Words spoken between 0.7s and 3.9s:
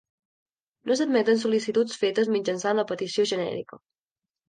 No s'admetran sol·licituds fetes mitjançant la Petició genèrica.